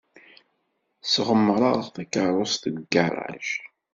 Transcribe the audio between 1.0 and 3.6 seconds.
Sɣemreɣ takeṛṛust deg ugaṛaj.